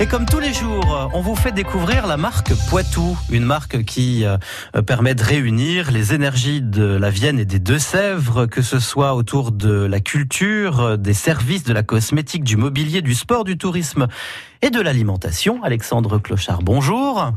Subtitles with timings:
[0.00, 4.24] Et comme tous les jours, on vous fait découvrir la marque Poitou, une marque qui
[4.24, 4.36] euh,
[4.86, 9.50] permet de réunir les énergies de la Vienne et des Deux-Sèvres, que ce soit autour
[9.50, 14.06] de la culture, des services, de la cosmétique, du mobilier, du sport, du tourisme
[14.62, 15.64] et de l'alimentation.
[15.64, 17.32] Alexandre Clochard, bonjour.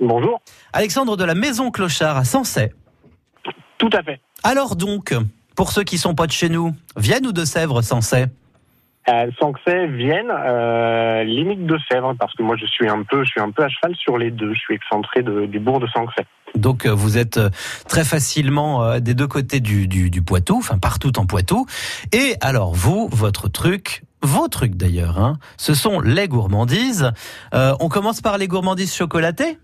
[0.00, 0.40] Bonjour.
[0.72, 2.74] Alexandre de la Maison Clochard à Sensay.
[3.78, 4.20] Tout à fait.
[4.42, 5.14] Alors donc,
[5.54, 8.26] pour ceux qui sont pas de chez nous, Vienne ou Deux-Sèvres, Sensay
[9.08, 13.30] euh, Sanxay, Vienne, euh, limite de Sèvres, parce que moi je suis un peu, je
[13.30, 14.52] suis un peu à cheval sur les deux.
[14.52, 16.24] Je suis excentré de, du bourg de Sanxay.
[16.54, 17.50] Donc euh, vous êtes euh,
[17.88, 21.66] très facilement euh, des deux côtés du, du, du, Poitou, enfin partout en Poitou.
[22.12, 27.12] Et alors vous, votre truc, vos trucs d'ailleurs, hein, ce sont les gourmandises.
[27.54, 29.58] Euh, on commence par les gourmandises chocolatées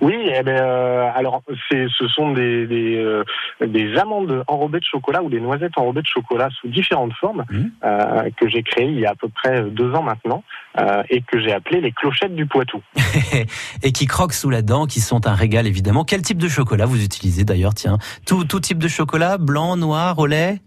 [0.00, 3.24] oui, eh ben, euh, alors c'est, ce sont des, des, euh,
[3.60, 7.64] des, amandes enrobées de chocolat ou des noisettes enrobées de chocolat sous différentes formes mmh.
[7.84, 10.44] euh, que j'ai créées il y a à peu près deux ans maintenant
[10.78, 12.80] euh, et que j'ai appelées les clochettes du Poitou.
[13.82, 16.04] et qui croquent sous la dent, qui sont un régal évidemment.
[16.04, 17.74] Quel type de chocolat vous utilisez d'ailleurs?
[17.74, 20.60] Tiens, tout, tout type de chocolat, blanc, noir, au lait?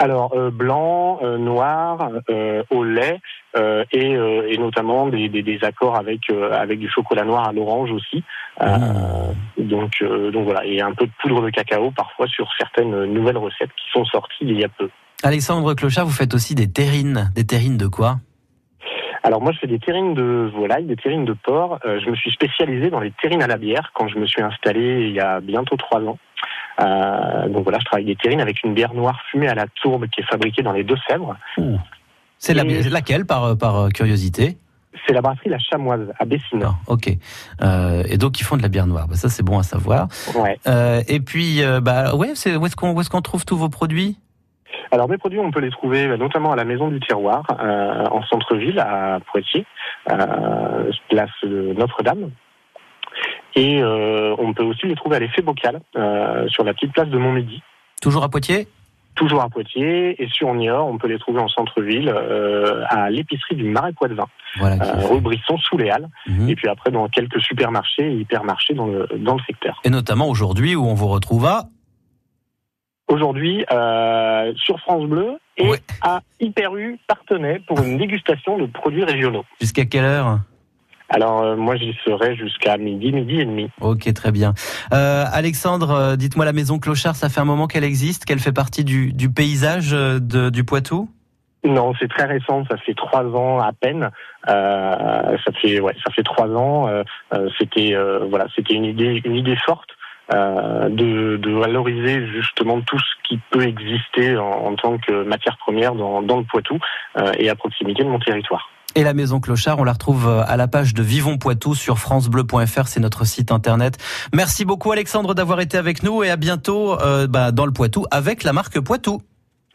[0.00, 3.20] Alors euh, blanc, euh, noir, euh, au lait
[3.92, 6.20] et, et, notamment des, des, des accords avec
[6.52, 8.22] avec du chocolat noir à l'orange aussi.
[8.60, 9.64] Mmh.
[9.64, 13.70] Donc donc voilà et un peu de poudre de cacao parfois sur certaines nouvelles recettes
[13.70, 14.88] qui sont sorties il y a peu.
[15.24, 17.32] Alexandre Clochard, vous faites aussi des terrines.
[17.34, 18.18] Des terrines de quoi?
[19.24, 21.80] Alors moi je fais des terrines de volaille, des terrines de porc.
[21.84, 25.08] je me suis spécialisé dans les terrines à la bière quand je me suis installé
[25.08, 26.18] il y a bientôt trois ans.
[26.78, 30.06] Euh, donc voilà, je travaille des terrines avec une bière noire fumée à la tourbe
[30.08, 31.36] qui est fabriquée dans les Deux-Sèvres.
[32.38, 34.56] C'est la, laquelle par, par curiosité?
[35.06, 36.64] C'est la brasserie La Chamoise à Bessines.
[36.64, 37.10] Ah, ok.
[37.62, 39.06] Euh, et donc ils font de la bière noire.
[39.08, 40.08] Bah, ça c'est bon à savoir.
[40.34, 40.58] Ouais.
[40.66, 43.68] Euh, et puis euh, bah ouais, c'est où est-ce qu'on est-ce qu'on trouve tous vos
[43.68, 44.18] produits?
[44.90, 48.04] Alors mes produits, on peut les trouver bah, notamment à la Maison du Tiroir, euh,
[48.06, 49.64] en centre-ville, à Poitiers,
[50.10, 52.30] euh, place Notre-Dame.
[53.54, 57.08] Et euh, on peut aussi les trouver à l'effet bocal, euh, sur la petite place
[57.08, 57.62] de Montmidi.
[58.00, 58.68] Toujours à Poitiers?
[59.16, 60.22] Toujours à Poitiers.
[60.22, 64.26] Et sur Niort, on peut les trouver en centre-ville, euh, à l'épicerie du Marais Poitevin,
[64.58, 64.76] voilà,
[65.08, 66.08] rue Brisson, sous les Halles.
[66.26, 66.48] Mmh.
[66.48, 69.80] Et puis après, dans quelques supermarchés et hypermarchés dans le, dans le secteur.
[69.84, 71.64] Et notamment aujourd'hui, où on vous retrouve à
[73.08, 75.78] Aujourd'hui, euh, sur France Bleu et ouais.
[76.00, 79.44] à Hyper U Partenay pour une dégustation de produits régionaux.
[79.60, 80.38] Jusqu'à quelle heure?
[81.10, 83.68] Alors euh, moi j'y serai jusqu'à midi, midi et demi.
[83.80, 84.54] Ok, très bien.
[84.92, 88.52] Euh, Alexandre, euh, dites-moi la maison Clochard, ça fait un moment qu'elle existe, qu'elle fait
[88.52, 91.10] partie du, du paysage euh, de, du Poitou?
[91.64, 92.64] Non, c'est très récent.
[92.70, 94.10] Ça fait trois ans à peine.
[94.48, 96.88] Euh, ça fait ouais, ça fait trois ans.
[96.88, 97.02] Euh,
[97.58, 97.94] c'était
[98.30, 99.90] voilà, c'était une idée, une idée forte
[100.32, 105.94] de, de, valoriser justement tout ce qui peut exister en, en tant que matière première
[105.94, 106.78] dans, dans le Poitou
[107.36, 108.70] et à proximité de mon territoire.
[108.96, 112.86] Et la Maison Clochard, on la retrouve à la page de Vivons Poitou sur francebleu.fr,
[112.88, 113.98] c'est notre site internet.
[114.34, 118.06] Merci beaucoup Alexandre d'avoir été avec nous et à bientôt euh, bah, dans le Poitou
[118.10, 119.22] avec la marque Poitou.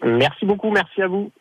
[0.03, 1.31] Merci beaucoup, merci à vous.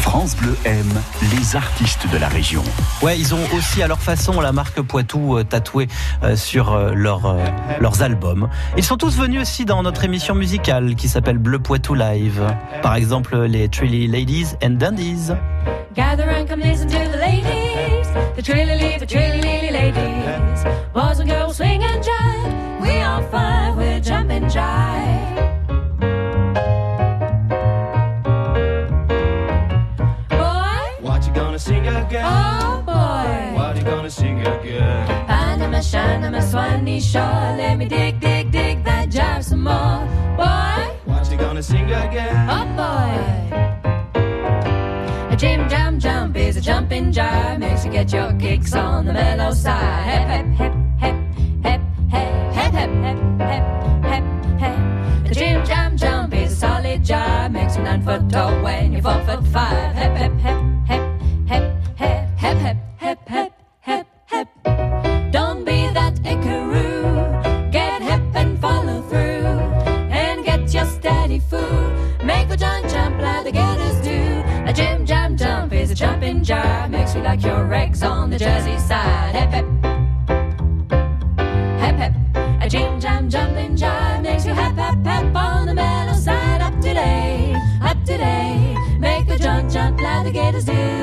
[0.00, 0.92] France Bleu aime
[1.32, 2.62] les artistes de la région.
[3.02, 5.88] Ouais, ils ont aussi à leur façon la marque Poitou euh, tatouée
[6.22, 7.36] euh, sur euh, leur,
[7.80, 8.48] leurs albums.
[8.76, 12.42] Ils sont tous venus aussi dans notre émission musicale qui s'appelle Bleu Poitou Live.
[12.82, 15.32] Par exemple, les Trilly Ladies and Dandies.
[15.94, 20.64] Gather and come listen to the ladies, the Trilly, the Trilly ladies.
[20.94, 25.19] Boys and girls swing and jive, we all five, we're jumping jive.
[31.60, 32.24] Sing again?
[32.24, 33.54] Oh boy.
[33.54, 35.06] What you gonna sing again?
[35.26, 37.54] Panama, Shanama, Swanee Shaw.
[37.56, 40.00] Let me dig, dig, dig that jive some more.
[40.36, 40.80] Boy.
[41.04, 42.48] What you gonna sing again?
[42.48, 43.12] Oh boy.
[45.32, 47.58] A jam, jam, jump is a jumping jive.
[47.58, 50.02] Makes you get your kicks on the mellow side.
[50.10, 51.20] Hep, hep, hep, hep,
[51.62, 53.18] hep, hep, hep, hep, hep,
[53.50, 53.64] hep,
[54.10, 54.24] hep,
[54.58, 54.74] hep.
[55.28, 57.52] The jam, jam, jump is a solid jive.
[57.52, 59.99] Makes you nine foot tall when you're four foot five.
[76.40, 79.34] Makes me like your eggs on the Jersey side.
[79.34, 79.66] Hep hep.
[81.78, 82.62] Hep hep.
[82.62, 86.62] A jam jam jumping jive makes you hep hep hep on the mellow side.
[86.62, 88.74] Up today, up today.
[88.98, 90.99] Make the jump jump like the gators do.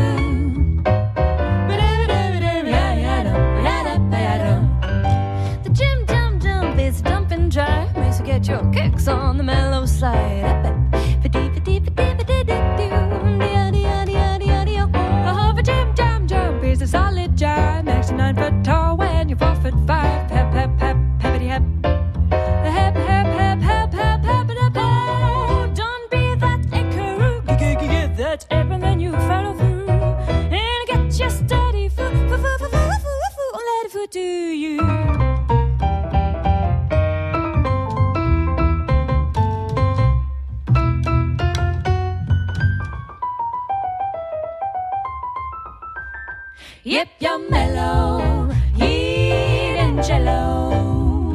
[46.87, 51.33] Yep, you're mellow, eating jello.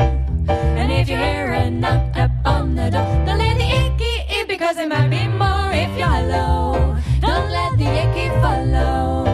[0.49, 4.47] And if you hear a knock up on the door, don't let the icky in
[4.47, 6.97] because there might be more if you're low.
[7.21, 9.27] Don't let the icky follow.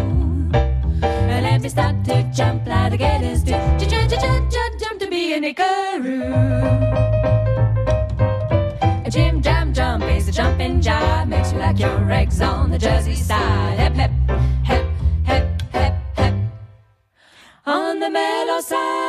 [1.30, 5.06] And if you start to jump like the gators do, jump, jump, jump, jump, to
[5.06, 6.34] be an icaroo.
[9.06, 12.78] A Jim Jam Jump is a jumping jive, makes you like your eggs on the
[12.78, 13.14] Jersey
[18.10, 19.07] me los ha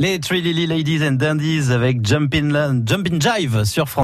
[0.00, 2.48] Les Three Lily Ladies and Dandies avec Jumpin'
[2.86, 3.98] Jumpin' Jive sur France.